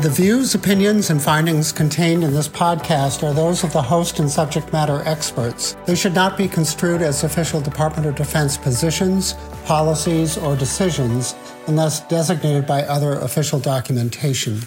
The 0.00 0.08
views, 0.08 0.54
opinions, 0.54 1.10
and 1.10 1.20
findings 1.20 1.72
contained 1.72 2.24
in 2.24 2.32
this 2.32 2.48
podcast 2.48 3.22
are 3.22 3.34
those 3.34 3.64
of 3.64 3.74
the 3.74 3.82
host 3.82 4.18
and 4.18 4.30
subject 4.30 4.72
matter 4.72 5.02
experts. 5.04 5.76
They 5.84 5.94
should 5.94 6.14
not 6.14 6.38
be 6.38 6.48
construed 6.48 7.02
as 7.02 7.22
official 7.22 7.60
Department 7.60 8.06
of 8.06 8.14
Defense 8.14 8.56
positions, 8.56 9.34
policies, 9.66 10.38
or 10.38 10.56
decisions 10.56 11.34
unless 11.66 12.00
designated 12.08 12.66
by 12.66 12.84
other 12.84 13.12
official 13.12 13.60
documentation. 13.60 14.60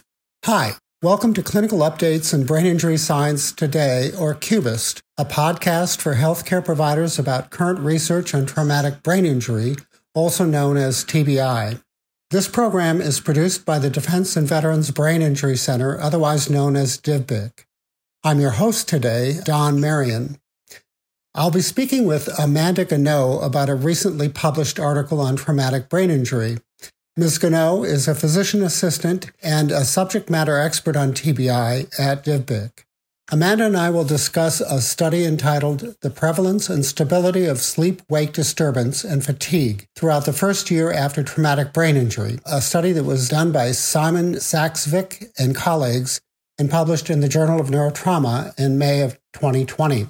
Hi, 0.45 0.73
welcome 1.01 1.33
to 1.33 1.41
Clinical 1.41 1.79
Updates 1.79 2.31
in 2.31 2.45
Brain 2.45 2.67
Injury 2.67 2.97
Science 2.97 3.51
Today, 3.51 4.11
or 4.15 4.35
Cubist, 4.35 5.01
a 5.17 5.25
podcast 5.25 5.99
for 5.99 6.13
healthcare 6.13 6.63
providers 6.63 7.17
about 7.17 7.49
current 7.49 7.79
research 7.79 8.35
on 8.35 8.45
traumatic 8.45 9.01
brain 9.01 9.25
injury, 9.25 9.77
also 10.13 10.45
known 10.45 10.77
as 10.77 11.03
TBI. 11.03 11.81
This 12.33 12.47
program 12.47 12.99
is 12.99 13.19
produced 13.19 13.63
by 13.63 13.77
the 13.77 13.91
Defense 13.91 14.35
and 14.35 14.47
Veterans 14.47 14.89
Brain 14.89 15.21
Injury 15.21 15.55
Center, 15.55 16.01
otherwise 16.01 16.49
known 16.49 16.75
as 16.75 16.97
DVBIC. 16.97 17.65
I'm 18.23 18.39
your 18.39 18.57
host 18.57 18.89
today, 18.89 19.37
Don 19.43 19.79
Marion. 19.79 20.39
I'll 21.35 21.51
be 21.51 21.61
speaking 21.61 22.07
with 22.07 22.27
Amanda 22.39 22.85
Gano 22.85 23.37
about 23.41 23.69
a 23.69 23.75
recently 23.75 24.29
published 24.29 24.79
article 24.79 25.21
on 25.21 25.35
traumatic 25.35 25.89
brain 25.89 26.09
injury. 26.09 26.57
Ms. 27.15 27.37
Gano 27.37 27.83
is 27.83 28.07
a 28.07 28.15
physician 28.15 28.63
assistant 28.63 29.29
and 29.43 29.71
a 29.71 29.85
subject 29.85 30.27
matter 30.31 30.57
expert 30.57 30.95
on 30.95 31.13
TBI 31.13 31.99
at 31.99 32.25
DVBIC. 32.25 32.83
Amanda 33.31 33.65
and 33.65 33.77
I 33.77 33.89
will 33.89 34.03
discuss 34.03 34.59
a 34.59 34.81
study 34.81 35.23
entitled 35.23 35.95
The 36.01 36.09
Prevalence 36.09 36.69
and 36.69 36.85
Stability 36.85 37.45
of 37.45 37.61
Sleep 37.61 38.01
Wake 38.09 38.33
Disturbance 38.33 39.05
and 39.05 39.23
Fatigue 39.23 39.87
throughout 39.95 40.25
the 40.25 40.33
first 40.33 40.69
year 40.69 40.91
after 40.91 41.23
traumatic 41.23 41.71
brain 41.71 41.95
injury, 41.95 42.39
a 42.45 42.61
study 42.61 42.91
that 42.91 43.05
was 43.05 43.29
done 43.29 43.53
by 43.53 43.71
Simon 43.71 44.33
Saksvik 44.33 45.31
and 45.39 45.55
colleagues 45.55 46.19
and 46.59 46.69
published 46.69 47.09
in 47.09 47.21
the 47.21 47.29
Journal 47.29 47.61
of 47.61 47.69
Neurotrauma 47.69 48.59
in 48.59 48.77
May 48.77 49.01
of 49.01 49.13
2020. 49.31 50.07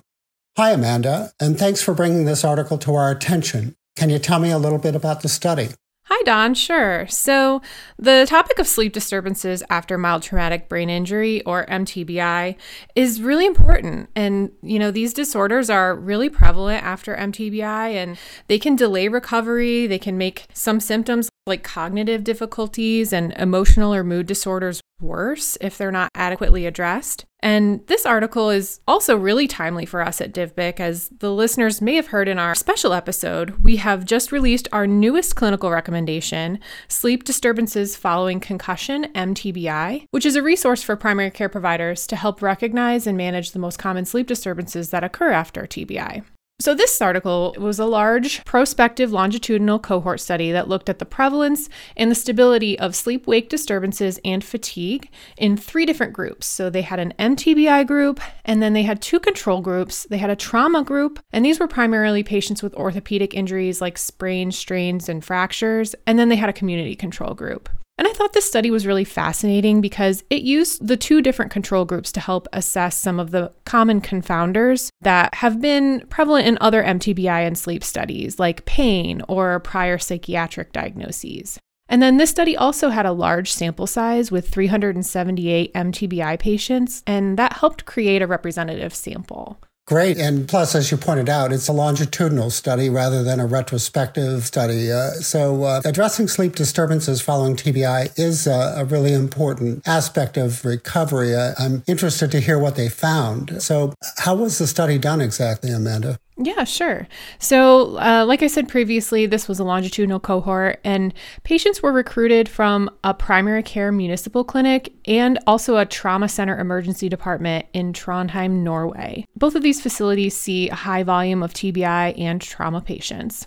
Hi, 0.58 0.72
Amanda, 0.72 1.32
and 1.40 1.58
thanks 1.58 1.84
for 1.84 1.94
bringing 1.94 2.26
this 2.26 2.44
article 2.44 2.80
to 2.80 2.96
our 2.96 3.12
attention. 3.12 3.76
Can 3.96 4.10
you 4.10 4.18
tell 4.18 4.40
me 4.40 4.50
a 4.50 4.58
little 4.58 4.80
bit 4.80 4.96
about 4.96 5.22
the 5.22 5.30
study? 5.30 5.70
Hi, 6.16 6.22
Don. 6.26 6.54
Sure. 6.54 7.08
So, 7.08 7.64
the 7.98 8.28
topic 8.30 8.60
of 8.60 8.68
sleep 8.68 8.94
disturbances 8.94 9.64
after 9.72 9.98
mild 9.98 10.22
traumatic 10.22 10.70
brain 10.70 10.88
injury, 10.88 11.42
or 11.42 11.66
MTBI, 11.66 12.56
is 12.94 13.20
really 13.20 13.48
important. 13.48 14.10
And, 14.16 14.52
you 14.62 14.78
know, 14.78 14.92
these 14.92 15.12
disorders 15.12 15.72
are 15.72 15.96
really 15.96 16.30
prevalent 16.30 16.84
after 16.84 17.16
MTBI 17.16 17.96
and 17.96 18.20
they 18.48 18.60
can 18.60 18.76
delay 18.76 19.08
recovery. 19.08 19.88
They 19.88 19.98
can 19.98 20.16
make 20.16 20.46
some 20.54 20.80
symptoms 20.80 21.30
like 21.46 21.64
cognitive 21.64 22.24
difficulties 22.24 23.12
and 23.12 23.34
emotional 23.34 23.94
or 23.94 24.04
mood 24.04 24.26
disorders 24.26 24.82
worse 25.02 25.58
if 25.60 25.78
they're 25.78 25.92
not 25.92 26.10
adequately 26.16 26.66
addressed. 26.66 27.26
And 27.42 27.86
this 27.88 28.06
article 28.06 28.50
is 28.50 28.80
also 28.88 29.18
really 29.18 29.48
timely 29.48 29.86
for 29.86 30.02
us 30.02 30.22
at 30.22 30.34
DVBIC, 30.34 30.80
as 30.80 31.10
the 31.10 31.34
listeners 31.34 31.82
may 31.82 31.96
have 31.96 32.08
heard 32.08 32.30
in 32.30 32.40
our 32.40 32.56
special 32.56 32.94
episode, 32.94 33.62
we 33.62 33.76
have 33.76 34.06
just 34.06 34.32
released 34.32 34.70
our 34.72 34.88
newest 34.88 35.36
clinical 35.36 35.70
recommendation, 35.70 36.60
Sleep 36.88 37.26
Disturbances 37.26 37.98
Following 37.98 38.40
Concussion, 38.40 39.08
MTBI, 39.14 40.06
which 40.12 40.26
is 40.26 40.38
a 40.38 40.42
resource 40.42 40.82
for 40.82 40.96
primary 40.96 41.32
care 41.32 41.50
providers 41.50 42.08
to 42.08 42.16
help 42.16 42.42
recognize 42.42 43.06
and 43.06 43.18
manage 43.18 43.52
the 43.52 43.60
most 43.60 43.78
common 43.78 44.06
sleep 44.06 44.28
disturbances 44.28 44.92
that 44.92 45.04
occur 45.04 45.32
after 45.32 45.64
TBI. 45.64 46.24
So, 46.60 46.74
this 46.74 47.02
article 47.02 47.56
was 47.58 47.78
a 47.78 47.86
large 47.86 48.46
prospective 48.46 49.12
longitudinal 49.12 49.80
cohort 49.80 50.22
study 50.22 50.52
that 50.52 50.70
looked 50.70 50.88
at 50.88 51.00
the 51.00 51.06
prevalence 51.06 51.68
and 51.98 52.10
the 52.10 52.16
stability 52.16 52.80
of 52.80 52.96
sleep 52.96 53.28
wake 53.28 53.50
disturbances 53.50 54.18
and 54.24 54.42
fatigue 54.42 55.10
in 55.36 55.58
three 55.58 55.86
different 55.86 56.14
groups. 56.14 56.46
So, 56.46 56.70
they 56.70 56.84
had 56.84 57.00
an 57.00 57.14
MTBI 57.20 57.86
group, 57.86 58.22
and 58.46 58.64
then 58.64 58.72
they 58.72 58.84
had 58.84 59.02
two 59.02 59.20
control 59.20 59.62
groups. 59.62 60.08
They 60.10 60.20
had 60.20 60.30
a 60.30 60.38
trauma 60.38 60.84
group, 60.84 61.20
and 61.34 61.44
these 61.44 61.60
were 61.60 61.68
primarily 61.68 62.24
patients 62.24 62.64
with 62.64 62.76
orthopedic 62.76 63.34
injuries 63.34 63.82
like 63.82 63.98
sprains, 63.98 64.58
strains, 64.58 65.10
and 65.10 65.26
fractures. 65.26 65.96
And 66.08 66.18
then 66.18 66.30
they 66.30 66.38
had 66.38 66.50
a 66.50 66.54
community 66.54 66.96
control 66.96 67.34
group. 67.34 67.68
And 67.98 68.08
I 68.08 68.12
thought 68.12 68.34
this 68.34 68.48
study 68.48 68.72
was 68.72 68.88
really 68.88 69.04
fascinating 69.04 69.80
because 69.80 70.24
it 70.30 70.42
used 70.42 70.88
the 70.88 70.98
two 70.98 71.22
different 71.22 71.52
control 71.52 71.86
groups 71.86 72.12
to 72.14 72.20
help 72.20 72.48
assess 72.52 72.96
some 72.96 73.20
of 73.20 73.32
the 73.32 73.52
common 73.66 74.02
confounders 74.02 74.90
that 75.02 75.36
have 75.36 75.62
been 75.62 76.06
prevalent 76.10 76.48
in 76.48 76.58
other 76.60 76.84
MTBI 76.84 77.46
and 77.46 77.58
sleep 77.58 77.84
studies, 77.84 78.40
like 78.40 78.66
pain 78.66 79.22
or 79.28 79.60
prior 79.60 80.00
psychiatric 80.00 80.72
diagnoses. 80.72 81.60
And 81.88 82.02
then 82.02 82.18
this 82.18 82.32
study 82.32 82.58
also 82.58 82.90
had 82.90 83.06
a 83.06 83.12
large 83.12 83.52
sample 83.52 83.86
size 83.86 84.32
with 84.32 84.50
378 84.50 85.74
MTBI 85.74 86.40
patients, 86.40 87.04
and 87.06 87.38
that 87.38 87.54
helped 87.54 87.86
create 87.86 88.24
a 88.24 88.28
representative 88.28 88.96
sample. 88.96 89.60
Great. 89.86 90.18
And 90.18 90.48
plus, 90.48 90.76
as 90.76 90.92
you 90.92 90.98
pointed 90.98 91.28
out, 91.28 91.52
it's 91.52 91.68
a 91.68 91.74
longitudinal 91.74 92.52
study 92.52 92.90
rather 92.90 93.22
than 93.22 93.42
a 93.42 93.46
retrospective 93.46 94.46
study. 94.46 94.90
Uh, 94.90 95.12
so, 95.12 95.64
uh, 95.66 95.82
addressing 95.84 96.30
sleep 96.30 96.56
disturbances 96.56 97.22
following 97.22 97.58
TBI 97.58 98.18
is 98.18 98.48
a, 98.48 98.76
a 98.78 98.86
really 98.86 99.12
important 99.12 99.86
aspect 99.86 100.38
of 100.38 100.64
recovery. 100.64 101.36
Uh, 101.36 101.54
I'm 101.60 101.84
interested 101.86 102.32
to 102.32 102.40
hear 102.40 102.58
what 102.58 102.78
they 102.78 102.88
found. 102.88 103.62
So, 103.62 103.94
how 104.20 104.36
was 104.36 104.58
the 104.58 104.68
study 104.68 104.98
done 104.98 105.20
exactly, 105.20 105.72
Amanda? 105.72 106.18
Yeah, 106.36 106.64
sure. 106.64 107.08
So, 107.38 107.98
uh, 108.00 108.26
like 108.28 108.42
I 108.42 108.48
said 108.48 108.68
previously, 108.68 109.28
this 109.28 109.48
was 109.48 109.60
a 109.60 109.64
longitudinal 109.64 110.20
cohort, 110.20 110.80
and 110.84 111.14
patients 111.44 111.84
were 111.84 111.92
recruited 111.92 112.50
from 112.50 112.90
a 113.04 113.14
primary 113.14 113.62
care 113.62 113.92
municipal 113.92 114.44
clinic 114.44 114.94
and 115.06 115.38
also 115.46 115.78
a 115.78 115.86
trauma 115.86 116.28
center 116.28 116.58
emergency 116.58 117.08
department 117.08 117.68
in 117.74 117.94
Trondheim, 117.94 118.64
Norway. 118.64 119.26
Both 119.36 119.54
of 119.54 119.62
these 119.62 119.82
facilities 119.82 120.36
see 120.36 120.70
a 120.70 120.76
high 120.76 121.04
volume 121.04 121.44
of 121.44 121.54
TBI 121.54 122.18
and 122.20 122.42
trauma 122.42 122.82
patients. 122.82 123.46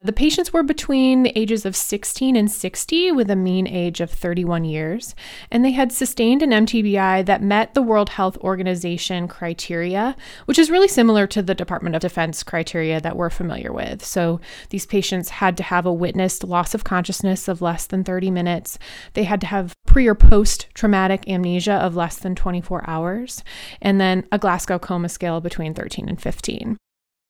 The 0.00 0.12
patients 0.12 0.52
were 0.52 0.62
between 0.62 1.24
the 1.24 1.36
ages 1.36 1.66
of 1.66 1.74
16 1.74 2.36
and 2.36 2.48
60 2.48 3.10
with 3.10 3.28
a 3.28 3.34
mean 3.34 3.66
age 3.66 4.00
of 4.00 4.12
31 4.12 4.64
years, 4.64 5.16
and 5.50 5.64
they 5.64 5.72
had 5.72 5.90
sustained 5.90 6.40
an 6.40 6.50
MTBI 6.50 7.26
that 7.26 7.42
met 7.42 7.74
the 7.74 7.82
World 7.82 8.10
Health 8.10 8.38
Organization 8.38 9.26
criteria, 9.26 10.14
which 10.44 10.56
is 10.56 10.70
really 10.70 10.86
similar 10.86 11.26
to 11.26 11.42
the 11.42 11.54
Department 11.54 11.96
of 11.96 12.02
Defense 12.02 12.44
criteria 12.44 13.00
that 13.00 13.16
we're 13.16 13.28
familiar 13.28 13.72
with. 13.72 14.04
So 14.04 14.40
these 14.70 14.86
patients 14.86 15.30
had 15.30 15.56
to 15.56 15.64
have 15.64 15.84
a 15.84 15.92
witnessed 15.92 16.44
loss 16.44 16.74
of 16.74 16.84
consciousness 16.84 17.48
of 17.48 17.60
less 17.60 17.84
than 17.84 18.04
30 18.04 18.30
minutes, 18.30 18.78
they 19.14 19.24
had 19.24 19.40
to 19.40 19.48
have 19.48 19.72
pre 19.84 20.06
or 20.06 20.14
post 20.14 20.68
traumatic 20.74 21.28
amnesia 21.28 21.74
of 21.74 21.96
less 21.96 22.18
than 22.18 22.36
24 22.36 22.88
hours, 22.88 23.42
and 23.82 24.00
then 24.00 24.28
a 24.30 24.38
Glasgow 24.38 24.78
coma 24.78 25.08
scale 25.08 25.40
between 25.40 25.74
13 25.74 26.08
and 26.08 26.22
15. 26.22 26.78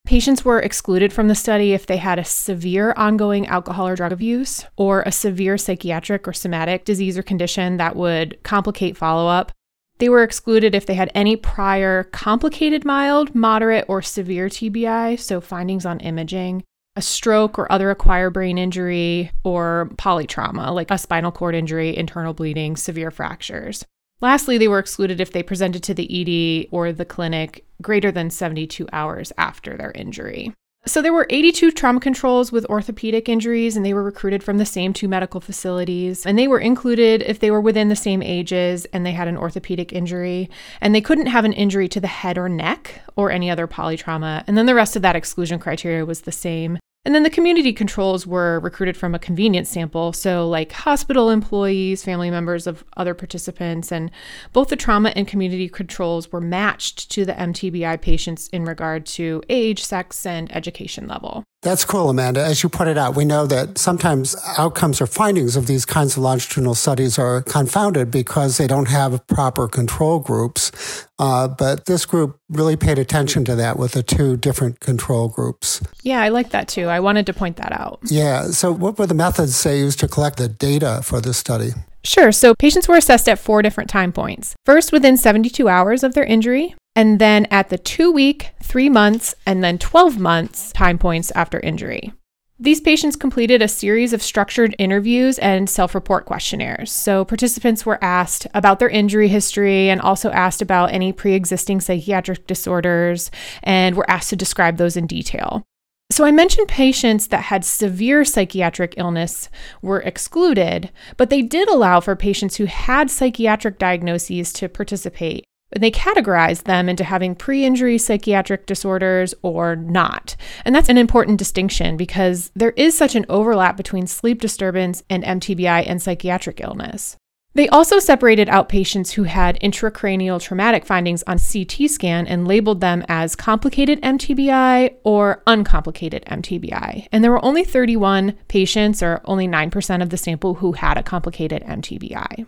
Patients 0.09 0.43
were 0.43 0.59
excluded 0.59 1.13
from 1.13 1.29
the 1.29 1.35
study 1.35 1.75
if 1.75 1.85
they 1.85 1.99
had 1.99 2.19
a 2.19 2.25
severe 2.25 2.95
ongoing 2.97 3.47
alcohol 3.47 3.87
or 3.87 3.95
drug 3.95 4.11
abuse 4.11 4.65
or 4.79 5.03
a 5.03 5.13
severe 5.13 5.59
psychiatric 5.59 6.27
or 6.27 6.33
somatic 6.33 6.87
disease 6.87 7.19
or 7.19 7.23
condition 7.23 7.77
that 7.77 7.95
would 7.95 8.43
complicate 8.43 8.97
follow 8.97 9.29
up. 9.29 9.53
They 9.99 10.09
were 10.09 10.23
excluded 10.23 10.75
if 10.75 10.87
they 10.87 10.95
had 10.95 11.11
any 11.15 11.37
prior 11.37 12.05
complicated, 12.05 12.87
mild, 12.87 13.35
moderate, 13.35 13.85
or 13.87 14.01
severe 14.01 14.49
TBI, 14.49 15.21
so 15.21 15.43
findings 15.43 15.85
on 15.85 16.01
imaging, 16.01 16.65
a 16.97 17.03
stroke 17.03 17.59
or 17.59 17.71
other 17.71 17.91
acquired 17.91 18.31
brain 18.31 18.57
injury, 18.57 19.31
or 19.45 19.91
polytrauma, 19.97 20.75
like 20.75 20.91
a 20.91 20.97
spinal 20.97 21.33
cord 21.33 21.55
injury, 21.55 21.95
internal 21.95 22.33
bleeding, 22.33 22.79
severe 22.79 23.11
fractures. 23.11 23.85
Lastly, 24.21 24.59
they 24.59 24.69
were 24.69 24.79
excluded 24.79 25.21
if 25.21 25.33
they 25.33 25.43
presented 25.43 25.83
to 25.85 25.95
the 25.95 26.65
ED 26.65 26.69
or 26.73 26.93
the 26.93 27.05
clinic 27.05 27.65
greater 27.81 28.11
than 28.11 28.31
72 28.31 28.89
hours 28.93 29.33
after 29.39 29.77
their 29.77 29.93
injury. 29.93 30.53
So 30.87 31.03
there 31.03 31.13
were 31.13 31.27
82 31.29 31.73
trauma 31.73 32.01
controls 32.01 32.51
with 32.51 32.65
orthopedic 32.67 33.29
injuries, 33.29 33.77
and 33.77 33.85
they 33.85 33.93
were 33.93 34.03
recruited 34.03 34.43
from 34.43 34.59
the 34.59 34.65
same 34.65 34.93
two 34.93 35.07
medical 35.07 35.41
facilities. 35.41 36.25
And 36.25 36.39
they 36.39 36.49
were 36.49 36.61
included 36.61 37.23
if 37.23 37.41
they 37.41 37.51
were 37.51 37.61
within 37.61 37.89
the 37.89 37.97
same 37.97 38.23
ages 38.23 38.87
and 38.87 39.05
they 39.05 39.13
had 39.13 39.29
an 39.29 39.37
orthopedic 39.37 39.93
injury. 39.93 40.49
And 40.81 40.95
they 40.95 41.01
couldn't 41.01 41.27
have 41.27 41.45
an 41.45 41.53
injury 41.53 41.89
to 41.89 42.01
the 42.01 42.07
head 42.07 42.39
or 42.39 42.49
neck 42.49 43.03
or 43.17 43.31
any 43.31 43.51
other 43.51 43.67
polytrauma. 43.67 44.45
And 44.47 44.57
then 44.57 44.67
the 44.67 44.75
rest 44.75 44.97
of 44.97 45.03
that 45.03 45.17
exclusion 45.17 45.59
criteria 45.59 46.07
was 46.07 46.23
the 46.23 46.33
same. 46.33 46.79
And 47.05 47.15
then 47.15 47.23
the 47.23 47.31
community 47.31 47.73
controls 47.73 48.27
were 48.27 48.61
recruited 48.61 48.97
from 48.97 49.15
a 49.15 49.19
convenience 49.19 49.71
sample, 49.71 50.13
so 50.13 50.47
like 50.47 50.73
hospital 50.73 51.31
employees, 51.31 52.05
family 52.05 52.31
members 52.31 52.67
of 52.67 52.85
other 52.97 53.15
participants, 53.15 53.91
and 53.91 54.11
both 54.53 54.69
the 54.69 54.77
trauma 54.77 55.13
and 55.17 55.27
community 55.27 55.69
controls 55.69 56.31
were 56.31 56.41
matched 56.41 57.11
to 57.13 57.25
the 57.25 57.33
MTBI 57.33 58.01
patients 58.03 58.49
in 58.49 58.65
regard 58.65 59.07
to 59.07 59.43
age, 59.49 59.83
sex, 59.83 60.27
and 60.27 60.55
education 60.55 61.07
level. 61.07 61.45
That's 61.63 61.85
cool, 61.85 62.09
Amanda. 62.09 62.45
As 62.45 62.63
you 62.63 62.69
pointed 62.69 62.97
out, 62.97 63.17
we 63.17 63.25
know 63.25 63.45
that 63.47 63.79
sometimes 63.79 64.37
outcomes 64.57 65.01
or 65.01 65.07
findings 65.07 65.57
of 65.57 65.67
these 65.67 65.85
kinds 65.85 66.17
of 66.17 66.23
longitudinal 66.23 66.77
studies 66.77 67.19
are 67.19 67.43
confounded 67.43 68.13
because 68.13 68.59
they 68.59 68.69
don't 68.69 68.87
have 68.89 69.27
proper 69.27 69.67
control 69.67 70.21
groups. 70.21 71.07
Uh, 71.19 71.49
but 71.49 71.87
this 71.87 72.07
group 72.07 72.39
really 72.49 72.77
paid 72.77 72.97
attention 72.97 73.45
to 73.45 73.57
that 73.57 73.77
with 73.77 73.93
the 73.93 74.05
two 74.05 74.37
different 74.37 74.79
control 74.79 75.29
groups. 75.29 75.83
Yeah, 76.05 76.21
I 76.21 76.29
like 76.29 76.51
that 76.51 76.69
too. 76.69 76.87
I 76.87 77.01
wanted 77.01 77.27
to 77.27 77.35
point 77.35 77.57
that 77.57 77.73
out. 77.73 77.99
Yeah. 78.05 78.45
So, 78.49 78.71
what 78.71 78.97
were 78.97 79.07
the 79.07 79.15
methods 79.15 79.61
they 79.61 79.81
used 79.81 79.99
to 79.99 80.07
collect 80.07 80.37
the 80.37 80.49
data 80.49 81.01
for 81.03 81.21
this 81.21 81.39
study? 81.39 81.71
Sure. 82.05 82.31
So 82.31 82.55
patients 82.55 82.89
were 82.89 82.97
assessed 82.97 83.29
at 83.29 83.39
four 83.39 83.61
different 83.63 83.91
time 83.91 84.13
points. 84.13 84.55
First, 84.65 84.93
within 84.93 85.17
72 85.17 85.69
hours 85.69 86.03
of 86.05 86.15
their 86.15 86.25
injury, 86.25 86.75
and 86.99 87.21
then 87.21 87.47
at 87.53 87.69
the 87.69 87.79
two 87.79 88.11
week, 88.11 88.51
three 88.61 88.89
months, 88.89 89.33
and 89.47 89.63
then 89.63 89.79
12 89.79 90.19
months 90.19 90.73
time 90.73 90.99
points 90.99 91.31
after 91.31 91.61
injury. 91.61 92.13
These 92.59 92.81
patients 92.81 93.15
completed 93.15 93.63
a 93.63 93.69
series 93.69 94.13
of 94.13 94.21
structured 94.21 94.75
interviews 94.81 95.39
and 95.39 95.71
self 95.71 95.95
report 95.95 96.27
questionnaires. 96.27 96.91
So, 96.91 97.25
participants 97.25 97.87
were 97.87 98.03
asked 98.03 98.49
about 98.53 98.81
their 98.81 98.89
injury 98.89 99.29
history 99.29 99.89
and 99.91 100.01
also 100.01 100.33
asked 100.33 100.61
about 100.61 100.93
any 100.93 101.13
pre 101.13 101.35
existing 101.35 101.81
psychiatric 101.83 102.49
disorders 102.49 103.31
and 103.63 103.95
were 103.95 104.11
asked 104.11 104.31
to 104.31 104.37
describe 104.37 104.77
those 104.77 104.97
in 104.97 105.07
detail. 105.07 105.63
So, 106.11 106.25
I 106.25 106.33
mentioned 106.33 106.67
patients 106.67 107.29
that 107.29 107.45
had 107.45 107.65
severe 107.65 108.25
psychiatric 108.25 108.95
illness 108.97 109.49
were 109.83 110.01
excluded, 110.01 110.91
but 111.17 111.31
they 111.31 111.43
did 111.43 111.69
allow 111.69 112.01
for 112.01 112.17
patients 112.17 112.57
who 112.57 112.65
had 112.65 113.09
psychiatric 113.09 113.79
diagnoses 113.79 114.53
to 114.55 114.69
participate. 114.69 115.45
They 115.77 115.91
categorize 115.91 116.65
them 116.65 116.89
into 116.89 117.05
having 117.05 117.35
pre 117.35 117.65
injury 117.65 117.99
psychiatric 117.99 118.67
disorders 118.67 119.35
or 119.43 119.77
not. 119.77 120.37
And 120.65 120.75
that's 120.75 120.89
an 120.89 120.99
important 120.99 121.39
distinction 121.39 121.97
because 121.97 122.51
there 122.55 122.73
is 122.73 122.97
such 122.97 123.15
an 123.15 123.27
overlap 123.29 123.77
between 123.77 124.07
sleep 124.07 124.41
disturbance 124.41 125.03
and 125.11 125.25
MTBI 125.25 125.85
and 125.87 126.01
psychiatric 126.01 126.61
illness. 126.61 127.17
They 127.55 127.69
also 127.69 127.99
separated 127.99 128.49
out 128.49 128.69
patients 128.69 129.13
who 129.13 129.25
had 129.25 129.59
intracranial 129.61 130.41
traumatic 130.41 130.85
findings 130.85 131.25
on 131.25 131.39
CT 131.39 131.91
scan 131.91 132.27
and 132.27 132.47
labeled 132.47 132.81
them 132.81 133.05
as 133.09 133.35
complicated 133.35 134.01
MTBI 134.03 134.95
or 135.03 135.43
uncomplicated 135.47 136.25
MTBI. 136.27 137.09
And 137.11 137.25
there 137.25 137.33
were 137.33 137.45
only 137.45 137.65
31 137.65 138.35
patients, 138.47 139.03
or 139.03 139.23
only 139.25 139.49
9% 139.49 140.03
of 140.03 140.11
the 140.11 140.17
sample, 140.17 140.55
who 140.55 140.73
had 140.73 140.99
a 140.99 141.03
complicated 141.03 141.65
MTBI. 141.65 142.47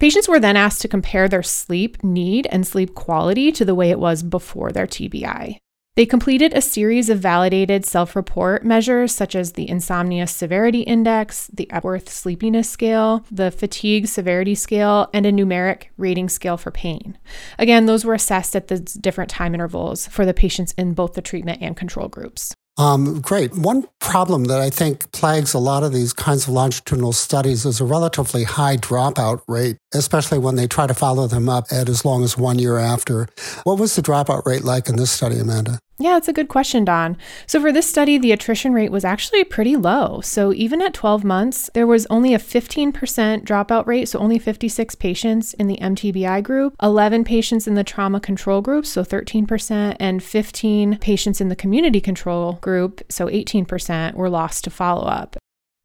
Patients 0.00 0.28
were 0.28 0.40
then 0.40 0.56
asked 0.56 0.80
to 0.80 0.88
compare 0.88 1.28
their 1.28 1.42
sleep 1.42 2.02
need 2.02 2.48
and 2.50 2.66
sleep 2.66 2.94
quality 2.94 3.52
to 3.52 3.66
the 3.66 3.74
way 3.74 3.90
it 3.90 4.00
was 4.00 4.22
before 4.22 4.72
their 4.72 4.86
TBI. 4.86 5.58
They 5.94 6.06
completed 6.06 6.54
a 6.54 6.62
series 6.62 7.10
of 7.10 7.18
validated 7.18 7.84
self 7.84 8.16
report 8.16 8.64
measures 8.64 9.14
such 9.14 9.34
as 9.34 9.52
the 9.52 9.68
Insomnia 9.68 10.26
Severity 10.26 10.80
Index, 10.80 11.48
the 11.48 11.70
Epworth 11.70 12.08
Sleepiness 12.08 12.70
Scale, 12.70 13.26
the 13.30 13.50
Fatigue 13.50 14.06
Severity 14.06 14.54
Scale, 14.54 15.10
and 15.12 15.26
a 15.26 15.32
numeric 15.32 15.88
rating 15.98 16.30
scale 16.30 16.56
for 16.56 16.70
pain. 16.70 17.18
Again, 17.58 17.84
those 17.84 18.06
were 18.06 18.14
assessed 18.14 18.56
at 18.56 18.68
the 18.68 18.78
different 18.78 19.28
time 19.28 19.52
intervals 19.52 20.06
for 20.06 20.24
the 20.24 20.32
patients 20.32 20.72
in 20.78 20.94
both 20.94 21.12
the 21.12 21.20
treatment 21.20 21.60
and 21.60 21.76
control 21.76 22.08
groups. 22.08 22.54
Um, 22.80 23.20
great. 23.20 23.54
One 23.54 23.86
problem 23.98 24.44
that 24.44 24.58
I 24.58 24.70
think 24.70 25.12
plagues 25.12 25.52
a 25.52 25.58
lot 25.58 25.82
of 25.82 25.92
these 25.92 26.14
kinds 26.14 26.44
of 26.44 26.54
longitudinal 26.54 27.12
studies 27.12 27.66
is 27.66 27.78
a 27.78 27.84
relatively 27.84 28.44
high 28.44 28.78
dropout 28.78 29.42
rate, 29.46 29.76
especially 29.92 30.38
when 30.38 30.54
they 30.54 30.66
try 30.66 30.86
to 30.86 30.94
follow 30.94 31.26
them 31.26 31.46
up 31.46 31.66
at 31.70 31.90
as 31.90 32.06
long 32.06 32.24
as 32.24 32.38
one 32.38 32.58
year 32.58 32.78
after. 32.78 33.28
What 33.64 33.78
was 33.78 33.96
the 33.96 34.02
dropout 34.02 34.46
rate 34.46 34.64
like 34.64 34.88
in 34.88 34.96
this 34.96 35.10
study, 35.10 35.38
Amanda? 35.38 35.78
Yeah, 36.02 36.16
it's 36.16 36.28
a 36.28 36.32
good 36.32 36.48
question, 36.48 36.86
Don. 36.86 37.18
So, 37.46 37.60
for 37.60 37.70
this 37.70 37.86
study, 37.86 38.16
the 38.16 38.32
attrition 38.32 38.72
rate 38.72 38.90
was 38.90 39.04
actually 39.04 39.44
pretty 39.44 39.76
low. 39.76 40.22
So, 40.22 40.50
even 40.50 40.80
at 40.80 40.94
12 40.94 41.24
months, 41.24 41.68
there 41.74 41.86
was 41.86 42.06
only 42.08 42.32
a 42.32 42.38
15% 42.38 43.44
dropout 43.44 43.86
rate. 43.86 44.08
So, 44.08 44.18
only 44.18 44.38
56 44.38 44.94
patients 44.94 45.52
in 45.52 45.66
the 45.66 45.76
MTBI 45.76 46.42
group, 46.42 46.74
11 46.82 47.24
patients 47.24 47.68
in 47.68 47.74
the 47.74 47.84
trauma 47.84 48.18
control 48.18 48.62
group, 48.62 48.86
so 48.86 49.04
13%, 49.04 49.96
and 50.00 50.22
15 50.22 50.96
patients 50.96 51.38
in 51.38 51.50
the 51.50 51.56
community 51.56 52.00
control 52.00 52.54
group, 52.62 53.02
so 53.10 53.26
18%, 53.26 54.14
were 54.14 54.30
lost 54.30 54.64
to 54.64 54.70
follow 54.70 55.04
up. 55.06 55.36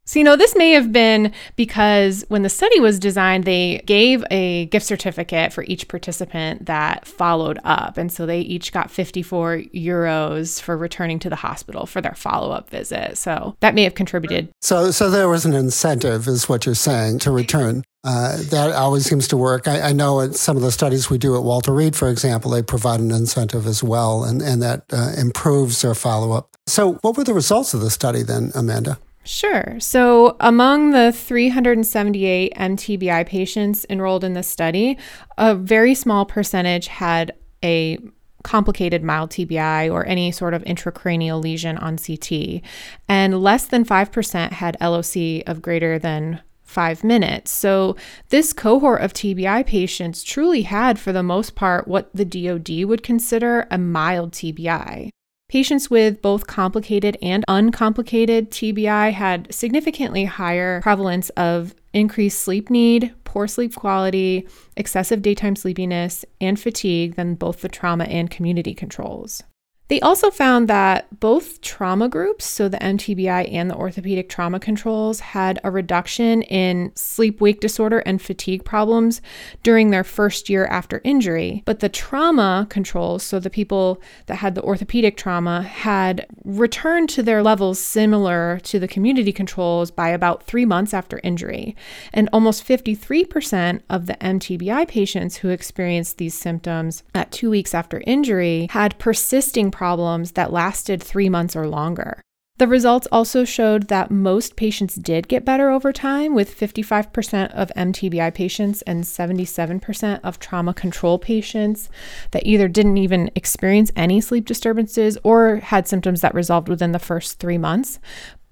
So, 0.05 0.19
you 0.19 0.23
know, 0.23 0.35
this 0.35 0.55
may 0.55 0.71
have 0.71 0.91
been 0.91 1.33
because 1.55 2.23
when 2.27 2.43
the 2.43 2.49
study 2.49 2.79
was 2.79 2.99
designed, 2.99 3.45
they 3.45 3.81
gave 3.85 4.23
a 4.29 4.67
gift 4.67 4.85
certificate 4.85 5.51
for 5.51 5.63
each 5.63 5.87
participant 5.87 6.67
that 6.67 7.07
followed 7.07 7.59
up. 7.63 7.97
And 7.97 8.11
so 8.11 8.27
they 8.27 8.41
each 8.41 8.71
got 8.71 8.91
54 8.91 9.63
euros 9.73 10.61
for 10.61 10.77
returning 10.77 11.17
to 11.19 11.29
the 11.29 11.35
hospital 11.35 11.87
for 11.87 12.01
their 12.01 12.13
follow 12.13 12.51
up 12.51 12.69
visit. 12.69 13.17
So 13.17 13.55
that 13.61 13.73
may 13.73 13.83
have 13.83 13.95
contributed. 13.95 14.49
So, 14.61 14.91
so 14.91 15.09
there 15.09 15.27
was 15.27 15.43
an 15.45 15.53
incentive, 15.53 16.27
is 16.27 16.47
what 16.47 16.67
you're 16.67 16.75
saying, 16.75 17.19
to 17.19 17.31
return. 17.31 17.83
Uh, 18.03 18.37
that 18.51 18.71
always 18.73 19.05
seems 19.05 19.27
to 19.29 19.37
work. 19.37 19.67
I, 19.67 19.89
I, 19.89 19.91
know 19.91 20.19
in 20.19 20.33
some 20.33 20.55
of 20.55 20.61
the 20.61 20.71
studies 20.71 21.09
we 21.09 21.17
do 21.17 21.35
at 21.35 21.41
Walter 21.41 21.73
Reed, 21.73 21.95
for 21.95 22.07
example, 22.07 22.51
they 22.51 22.61
provide 22.61 22.99
an 22.99 23.09
incentive 23.09 23.65
as 23.65 23.81
well, 23.81 24.23
and, 24.23 24.43
and 24.43 24.61
that 24.61 24.83
uh, 24.93 25.13
improves 25.17 25.81
their 25.81 25.95
follow 25.95 26.31
up. 26.31 26.49
So, 26.67 26.93
what 27.01 27.17
were 27.17 27.23
the 27.23 27.33
results 27.33 27.73
of 27.73 27.81
the 27.81 27.89
study 27.89 28.21
then, 28.21 28.51
Amanda? 28.53 28.99
Sure. 29.25 29.79
So, 29.79 30.37
among 30.39 30.91
the 30.91 31.11
378 31.11 32.53
MTBI 32.53 33.25
patients 33.25 33.83
enrolled 33.89 34.23
in 34.23 34.33
the 34.33 34.43
study, 34.43 34.99
a 35.35 35.55
very 35.55 35.95
small 35.95 36.25
percentage 36.25 36.87
had 36.87 37.33
a 37.63 37.97
complicated 38.43 39.03
mild 39.03 39.31
TBI 39.31 39.91
or 39.91 40.05
any 40.05 40.31
sort 40.31 40.53
of 40.53 40.63
intracranial 40.65 41.41
lesion 41.41 41.75
on 41.79 41.97
CT, 41.97 42.61
and 43.09 43.41
less 43.41 43.65
than 43.65 43.83
5% 43.83 44.51
had 44.51 44.77
LOC 44.79 45.41
of 45.47 45.63
greater 45.63 45.97
than 45.97 46.41
five 46.61 47.03
minutes. 47.03 47.49
So, 47.49 47.95
this 48.29 48.53
cohort 48.53 49.01
of 49.01 49.11
TBI 49.13 49.65
patients 49.65 50.21
truly 50.21 50.61
had, 50.61 50.99
for 50.99 51.11
the 51.11 51.23
most 51.23 51.55
part, 51.55 51.87
what 51.87 52.11
the 52.13 52.25
DoD 52.25 52.85
would 52.85 53.01
consider 53.01 53.65
a 53.71 53.79
mild 53.79 54.33
TBI. 54.33 55.09
Patients 55.47 55.91
with 55.91 56.21
both 56.21 56.47
complicated 56.47 57.17
and 57.21 57.45
uncomplicated 57.47 58.49
TBI 58.49 59.13
had 59.13 59.53
significantly 59.53 60.25
higher 60.25 60.81
prevalence 60.81 61.29
of 61.31 61.75
increased 61.93 62.41
sleep 62.41 62.69
need, 62.69 63.13
poor 63.23 63.47
sleep 63.47 63.75
quality, 63.75 64.47
excessive 64.75 65.21
daytime 65.21 65.55
sleepiness, 65.55 66.25
and 66.41 66.59
fatigue 66.59 67.15
than 67.15 67.35
both 67.35 67.61
the 67.61 67.69
trauma 67.69 68.05
and 68.05 68.31
community 68.31 68.73
controls. 68.73 69.43
They 69.87 70.01
also 70.01 70.31
found 70.31 70.67
that 70.67 71.19
both 71.19 71.61
trauma 71.61 72.09
groups, 72.09 72.45
so 72.45 72.67
the 72.67 72.77
MTBI 72.77 73.53
and 73.53 73.69
the 73.69 73.75
orthopedic 73.75 74.29
trauma 74.29 74.59
controls, 74.59 75.19
had 75.19 75.59
a 75.63 75.69
reduction 75.69 76.41
in 76.43 76.91
sleep 76.95 77.39
wake 77.39 77.59
disorder 77.59 77.99
and 77.99 78.19
fatigue 78.19 78.65
problems 78.65 79.21
during 79.61 79.91
their 79.91 80.03
first 80.03 80.49
year 80.49 80.65
after 80.65 81.01
injury. 81.03 81.61
But 81.65 81.81
the 81.81 81.89
trauma 81.89 82.65
controls, 82.67 83.21
so 83.21 83.39
the 83.39 83.51
people 83.51 84.01
that 84.25 84.37
had 84.37 84.55
the 84.55 84.63
orthopedic 84.63 85.17
trauma, 85.17 85.61
had 85.61 86.25
returned 86.43 87.09
to 87.09 87.21
their 87.21 87.43
levels 87.43 87.79
similar 87.79 88.59
to 88.63 88.79
the 88.79 88.87
community 88.87 89.31
controls 89.31 89.91
by 89.91 90.09
about 90.09 90.43
three 90.43 90.65
months 90.65 90.95
after 90.95 91.19
injury. 91.23 91.75
And 92.11 92.27
almost 92.33 92.67
53% 92.67 93.81
of 93.91 94.07
the 94.07 94.15
MTBI 94.15 94.87
patients 94.87 95.37
who 95.37 95.49
experienced 95.49 96.17
these 96.17 96.33
symptoms 96.33 97.03
at 97.13 97.31
two 97.31 97.51
weeks 97.51 97.75
after 97.75 98.01
injury 98.07 98.67
had 98.71 98.97
persisting 98.97 99.69
problems 99.75 100.31
that 100.31 100.53
lasted 100.53 101.03
three 101.03 101.29
months 101.29 101.55
or 101.55 101.67
longer. 101.67 102.21
The 102.57 102.67
results 102.69 103.05
also 103.11 103.43
showed 103.43 103.89
that 103.89 104.09
most 104.09 104.55
patients 104.55 104.95
did 104.95 105.27
get 105.27 105.43
better 105.43 105.69
over 105.69 105.91
time, 105.91 106.33
with 106.33 106.57
55% 106.57 107.51
of 107.51 107.69
MTBI 107.75 108.33
patients 108.33 108.81
and 108.83 109.03
77% 109.03 110.21
of 110.23 110.39
trauma 110.39 110.73
control 110.73 111.19
patients 111.19 111.89
that 112.31 112.45
either 112.45 112.69
didn't 112.69 112.95
even 112.95 113.29
experience 113.35 113.91
any 113.97 114.21
sleep 114.21 114.45
disturbances 114.45 115.17
or 115.21 115.57
had 115.57 115.85
symptoms 115.85 116.21
that 116.21 116.33
resolved 116.33 116.69
within 116.69 116.93
the 116.93 116.99
first 116.99 117.39
three 117.39 117.57
months. 117.57 117.99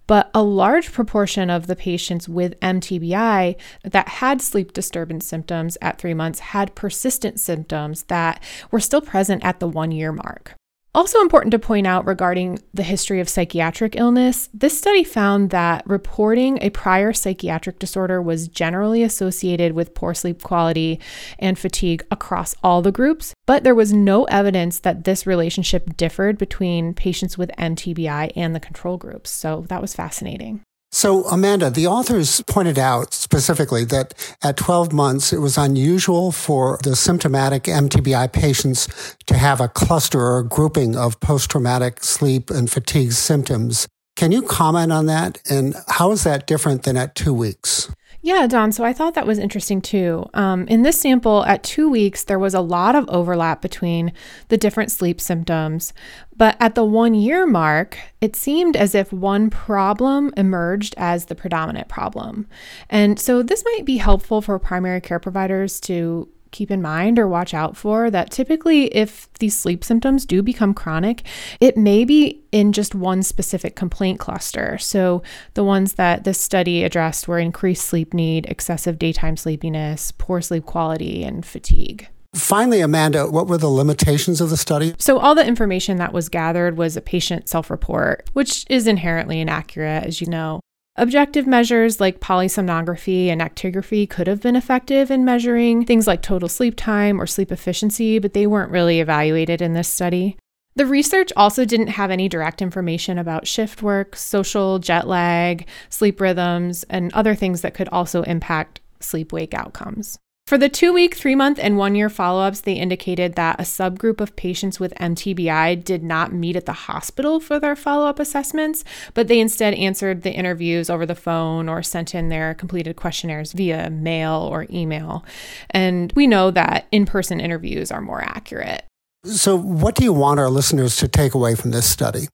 But 0.05 0.29
a 0.33 0.43
large 0.43 0.91
proportion 0.91 1.49
of 1.49 1.67
the 1.67 1.75
patients 1.77 2.27
with 2.27 2.59
MTBI 2.59 3.55
that 3.85 4.07
had 4.09 4.41
sleep 4.41 4.73
disturbance 4.73 5.25
symptoms 5.25 5.77
at 5.81 5.97
three 5.97 6.13
months 6.13 6.39
had 6.39 6.75
persistent 6.75 7.39
symptoms 7.39 8.03
that 8.03 8.43
were 8.69 8.81
still 8.81 8.99
present 8.99 9.45
at 9.45 9.61
the 9.61 9.67
one 9.69 9.93
year 9.93 10.11
mark. 10.11 10.55
Also, 10.95 11.19
important 11.21 11.49
to 11.51 11.57
point 11.57 11.87
out 11.87 12.05
regarding 12.05 12.59
the 12.71 12.83
history 12.83 13.19
of 13.19 13.27
psychiatric 13.27 13.95
illness, 13.95 14.47
this 14.53 14.77
study 14.77 15.03
found 15.03 15.49
that 15.49 15.81
reporting 15.87 16.59
a 16.61 16.69
prior 16.69 17.11
psychiatric 17.11 17.79
disorder 17.79 18.21
was 18.21 18.47
generally 18.47 19.01
associated 19.01 19.71
with 19.73 19.95
poor 19.95 20.13
sleep 20.13 20.43
quality 20.43 20.99
and 21.39 21.57
fatigue 21.57 22.05
across 22.11 22.53
all 22.63 22.83
the 22.83 22.91
groups, 22.91 23.33
but 23.47 23.63
there 23.63 23.73
was 23.73 23.91
no 23.91 24.25
evidence 24.25 24.79
that 24.81 25.03
this 25.03 25.25
relationship 25.25 25.97
differed 25.97 26.37
between 26.37 26.93
patients 26.93 27.39
with 27.39 27.49
MTBI 27.57 28.31
and 28.35 28.53
the 28.53 28.59
control 28.59 28.97
groups. 28.97 29.31
So 29.31 29.65
that 29.69 29.81
was 29.81 29.95
fascinating. 29.95 30.61
So, 30.95 31.23
Amanda, 31.25 31.71
the 31.71 31.87
authors 31.87 32.41
pointed 32.41 32.77
out 32.77 33.15
specifically 33.15 33.83
that 33.85 34.13
at 34.43 34.57
12 34.57 34.93
months, 34.93 35.33
it 35.33 35.39
was 35.39 35.57
unusual 35.57 36.31
for 36.31 36.79
the 36.83 36.95
symptomatic 36.95 37.63
MTBI 37.63 38.31
patients 38.31 39.17
to 39.25 39.35
have 39.35 39.59
a 39.59 39.67
cluster 39.67 40.21
or 40.21 40.37
a 40.37 40.47
grouping 40.47 40.95
of 40.95 41.19
post 41.19 41.49
traumatic 41.49 42.03
sleep 42.03 42.51
and 42.51 42.69
fatigue 42.69 43.13
symptoms. 43.13 43.87
Can 44.15 44.31
you 44.31 44.43
comment 44.43 44.91
on 44.91 45.07
that? 45.07 45.41
And 45.49 45.73
how 45.87 46.11
is 46.11 46.23
that 46.25 46.45
different 46.45 46.83
than 46.83 46.95
at 46.95 47.15
two 47.15 47.33
weeks? 47.33 47.91
Yeah, 48.25 48.47
Don. 48.47 48.71
So 48.71 48.85
I 48.85 48.93
thought 48.93 49.15
that 49.15 49.27
was 49.27 49.37
interesting 49.37 49.81
too. 49.81 50.29
Um, 50.33 50.65
in 50.69 50.83
this 50.83 50.97
sample, 50.97 51.43
at 51.43 51.61
two 51.61 51.89
weeks, 51.89 52.23
there 52.23 52.39
was 52.39 52.53
a 52.53 52.61
lot 52.61 52.95
of 52.95 53.07
overlap 53.09 53.61
between 53.61 54.13
the 54.47 54.55
different 54.57 54.91
sleep 54.91 55.19
symptoms. 55.19 55.91
But 56.33 56.55
at 56.61 56.73
the 56.73 56.85
one 56.85 57.15
year 57.15 57.45
mark, 57.45 57.97
it 58.21 58.37
seemed 58.37 58.77
as 58.77 58.95
if 58.95 59.11
one 59.11 59.49
problem 59.49 60.33
emerged 60.37 60.95
as 60.97 61.25
the 61.25 61.35
predominant 61.35 61.89
problem. 61.89 62.47
And 62.89 63.19
so 63.19 63.43
this 63.43 63.65
might 63.65 63.83
be 63.83 63.97
helpful 63.97 64.41
for 64.41 64.57
primary 64.57 65.01
care 65.01 65.19
providers 65.19 65.81
to 65.81 66.29
keep 66.53 66.71
in 66.71 66.81
mind 66.81 67.19
or 67.19 67.27
watch 67.27 67.53
out 67.53 67.75
for 67.75 68.09
that 68.09 68.31
typically, 68.31 68.85
if 68.95 69.27
these 69.39 69.57
sleep 69.57 69.83
symptoms 69.83 70.25
do 70.25 70.41
become 70.41 70.73
chronic, 70.73 71.23
it 71.59 71.75
may 71.75 72.05
be 72.05 72.41
in 72.53 72.71
just 72.71 72.95
one 72.95 73.23
specific 73.23 73.75
complaint 73.75 74.19
cluster. 74.19 74.77
So, 74.77 75.21
the 75.55 75.63
ones 75.63 75.93
that 75.93 76.23
this 76.23 76.39
study 76.39 76.83
addressed 76.83 77.27
were 77.27 77.39
increased 77.39 77.85
sleep 77.85 78.13
need, 78.13 78.45
excessive 78.45 78.97
daytime 78.97 79.35
sleepiness, 79.35 80.13
poor 80.13 80.39
sleep 80.39 80.65
quality, 80.65 81.23
and 81.23 81.45
fatigue. 81.45 82.07
Finally, 82.35 82.81
Amanda, 82.81 83.27
what 83.27 83.47
were 83.47 83.59
the 83.59 83.67
limitations 83.67 84.41
of 84.41 84.49
the 84.49 84.57
study? 84.57 84.95
So, 84.97 85.19
all 85.19 85.35
the 85.35 85.45
information 85.45 85.97
that 85.97 86.13
was 86.13 86.29
gathered 86.29 86.77
was 86.77 86.95
a 86.95 87.01
patient 87.01 87.49
self 87.49 87.69
report, 87.69 88.29
which 88.33 88.65
is 88.69 88.87
inherently 88.87 89.39
inaccurate, 89.39 90.03
as 90.05 90.21
you 90.21 90.27
know. 90.27 90.59
Objective 90.95 91.47
measures 91.47 91.99
like 91.99 92.19
polysomnography 92.19 93.27
and 93.27 93.41
actigraphy 93.41 94.07
could 94.07 94.27
have 94.27 94.41
been 94.41 94.55
effective 94.55 95.09
in 95.09 95.25
measuring 95.25 95.85
things 95.85 96.05
like 96.05 96.21
total 96.21 96.47
sleep 96.47 96.75
time 96.77 97.19
or 97.19 97.25
sleep 97.25 97.51
efficiency, 97.51 98.19
but 98.19 98.33
they 98.33 98.45
weren't 98.45 98.71
really 98.71 98.99
evaluated 98.99 99.59
in 99.59 99.73
this 99.73 99.87
study. 99.87 100.37
The 100.75 100.85
research 100.85 101.31
also 101.35 101.65
didn't 101.65 101.87
have 101.87 102.11
any 102.11 102.29
direct 102.29 102.61
information 102.61 103.17
about 103.17 103.47
shift 103.47 103.81
work, 103.81 104.15
social 104.15 104.77
jet 104.77 105.07
lag, 105.07 105.67
sleep 105.89 106.21
rhythms, 106.21 106.83
and 106.91 107.11
other 107.13 107.33
things 107.33 107.61
that 107.61 107.73
could 107.73 107.89
also 107.89 108.21
impact 108.23 108.79
sleep 108.99 109.33
wake 109.33 109.55
outcomes. 109.55 110.19
For 110.45 110.57
the 110.57 110.67
two 110.67 110.91
week, 110.91 111.15
three 111.15 111.35
month, 111.35 111.57
and 111.57 111.77
one 111.77 111.95
year 111.95 112.09
follow 112.09 112.43
ups, 112.43 112.61
they 112.61 112.73
indicated 112.73 113.35
that 113.35 113.61
a 113.61 113.63
subgroup 113.63 114.19
of 114.19 114.35
patients 114.35 114.77
with 114.77 114.93
MTBI 114.95 115.81
did 115.83 116.03
not 116.03 116.33
meet 116.33 116.57
at 116.57 116.65
the 116.65 116.73
hospital 116.73 117.39
for 117.39 117.61
their 117.61 117.77
follow 117.77 118.07
up 118.07 118.19
assessments, 118.19 118.83
but 119.13 119.29
they 119.29 119.39
instead 119.39 119.73
answered 119.75 120.21
the 120.21 120.33
interviews 120.33 120.89
over 120.89 121.05
the 121.05 121.15
phone 121.15 121.69
or 121.69 121.81
sent 121.81 122.13
in 122.13 122.27
their 122.27 122.53
completed 122.53 122.97
questionnaires 122.97 123.53
via 123.53 123.89
mail 123.89 124.49
or 124.51 124.67
email. 124.69 125.23
And 125.69 126.11
we 126.13 126.27
know 126.27 126.51
that 126.51 126.87
in 126.91 127.05
person 127.05 127.39
interviews 127.39 127.89
are 127.89 128.01
more 128.01 128.21
accurate. 128.21 128.83
So, 129.23 129.57
what 129.57 129.95
do 129.95 130.03
you 130.03 130.11
want 130.11 130.41
our 130.41 130.49
listeners 130.49 130.97
to 130.97 131.07
take 131.07 131.33
away 131.33 131.55
from 131.55 131.71
this 131.71 131.89
study? 131.89 132.27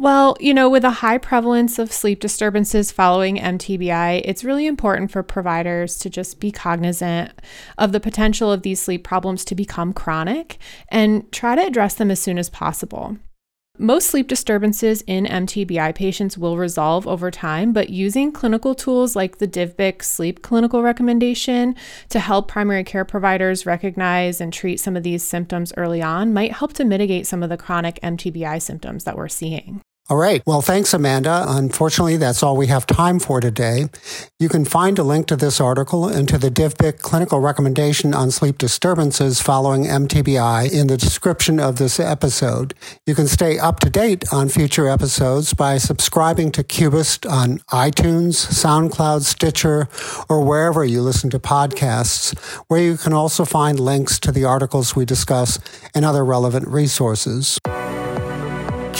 Well, 0.00 0.34
you 0.40 0.54
know, 0.54 0.70
with 0.70 0.82
a 0.84 1.02
high 1.04 1.18
prevalence 1.18 1.78
of 1.78 1.92
sleep 1.92 2.20
disturbances 2.20 2.90
following 2.90 3.36
MTBI, 3.36 4.22
it's 4.24 4.42
really 4.42 4.66
important 4.66 5.10
for 5.10 5.22
providers 5.22 5.98
to 5.98 6.08
just 6.08 6.40
be 6.40 6.50
cognizant 6.50 7.32
of 7.76 7.92
the 7.92 8.00
potential 8.00 8.50
of 8.50 8.62
these 8.62 8.80
sleep 8.80 9.04
problems 9.04 9.44
to 9.44 9.54
become 9.54 9.92
chronic 9.92 10.56
and 10.88 11.30
try 11.32 11.54
to 11.54 11.66
address 11.66 11.92
them 11.92 12.10
as 12.10 12.18
soon 12.18 12.38
as 12.38 12.48
possible. 12.48 13.18
Most 13.78 14.08
sleep 14.08 14.26
disturbances 14.26 15.02
in 15.02 15.26
MTBI 15.26 15.94
patients 15.94 16.38
will 16.38 16.56
resolve 16.56 17.06
over 17.06 17.30
time, 17.30 17.74
but 17.74 17.90
using 17.90 18.32
clinical 18.32 18.74
tools 18.74 19.14
like 19.14 19.36
the 19.36 19.48
DVBIC 19.48 20.02
sleep 20.02 20.40
clinical 20.40 20.82
recommendation 20.82 21.76
to 22.08 22.20
help 22.20 22.48
primary 22.48 22.84
care 22.84 23.04
providers 23.04 23.66
recognize 23.66 24.40
and 24.40 24.50
treat 24.50 24.80
some 24.80 24.96
of 24.96 25.02
these 25.02 25.22
symptoms 25.22 25.74
early 25.76 26.00
on 26.00 26.32
might 26.32 26.52
help 26.52 26.72
to 26.72 26.86
mitigate 26.86 27.26
some 27.26 27.42
of 27.42 27.50
the 27.50 27.58
chronic 27.58 28.00
MTBI 28.02 28.62
symptoms 28.62 29.04
that 29.04 29.18
we're 29.18 29.28
seeing. 29.28 29.82
All 30.10 30.16
right. 30.16 30.42
Well, 30.44 30.60
thanks, 30.60 30.92
Amanda. 30.92 31.44
Unfortunately, 31.46 32.16
that's 32.16 32.42
all 32.42 32.56
we 32.56 32.66
have 32.66 32.84
time 32.84 33.20
for 33.20 33.40
today. 33.40 33.84
You 34.40 34.48
can 34.48 34.64
find 34.64 34.98
a 34.98 35.04
link 35.04 35.28
to 35.28 35.36
this 35.36 35.60
article 35.60 36.08
and 36.08 36.28
to 36.28 36.36
the 36.36 36.50
DVBIC 36.50 37.00
clinical 37.00 37.38
recommendation 37.38 38.12
on 38.12 38.32
sleep 38.32 38.58
disturbances 38.58 39.40
following 39.40 39.84
MTBI 39.84 40.72
in 40.72 40.88
the 40.88 40.96
description 40.96 41.60
of 41.60 41.76
this 41.76 42.00
episode. 42.00 42.74
You 43.06 43.14
can 43.14 43.28
stay 43.28 43.60
up 43.60 43.78
to 43.80 43.88
date 43.88 44.24
on 44.32 44.48
future 44.48 44.88
episodes 44.88 45.54
by 45.54 45.78
subscribing 45.78 46.50
to 46.52 46.64
Cubist 46.64 47.24
on 47.24 47.58
iTunes, 47.70 48.32
SoundCloud, 48.32 49.22
Stitcher, 49.22 49.88
or 50.28 50.44
wherever 50.44 50.84
you 50.84 51.02
listen 51.02 51.30
to 51.30 51.38
podcasts, 51.38 52.36
where 52.66 52.80
you 52.80 52.96
can 52.96 53.12
also 53.12 53.44
find 53.44 53.78
links 53.78 54.18
to 54.18 54.32
the 54.32 54.42
articles 54.42 54.96
we 54.96 55.04
discuss 55.04 55.60
and 55.94 56.04
other 56.04 56.24
relevant 56.24 56.66
resources. 56.66 57.60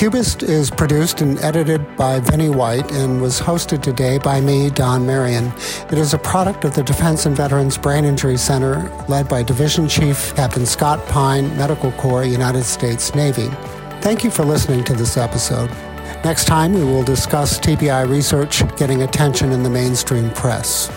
Cubist 0.01 0.43
is 0.43 0.71
produced 0.71 1.21
and 1.21 1.39
edited 1.41 1.95
by 1.95 2.21
Vinnie 2.21 2.49
White 2.49 2.91
and 2.91 3.21
was 3.21 3.39
hosted 3.39 3.83
today 3.83 4.17
by 4.17 4.41
me, 4.41 4.71
Don 4.71 5.05
Marion. 5.05 5.53
It 5.93 5.99
is 5.99 6.15
a 6.15 6.19
product 6.19 6.65
of 6.65 6.75
the 6.75 6.83
Defense 6.83 7.27
and 7.27 7.37
Veterans 7.37 7.77
Brain 7.77 8.07
Injury 8.07 8.39
Center, 8.39 8.91
led 9.11 9.29
by 9.29 9.43
Division 9.43 9.91
Chief 9.91 10.35
Captain 10.35 10.65
Scott 10.65 11.07
Pyne, 11.09 11.55
Medical 11.59 11.93
Corps, 11.93 12.25
United 12.25 12.65
States 12.65 13.15
Navy. 13.15 13.51
Thank 14.01 14.25
you 14.25 14.31
for 14.31 14.43
listening 14.43 14.85
to 14.85 14.95
this 14.95 15.19
episode. 15.19 15.69
Next 16.25 16.47
time, 16.47 16.73
we 16.73 16.83
will 16.83 17.05
discuss 17.05 17.61
TBI 17.61 18.09
research 18.09 18.63
getting 18.79 19.03
attention 19.03 19.53
in 19.53 19.63
the 19.63 19.69
mainstream 19.69 20.31
press. 20.31 20.89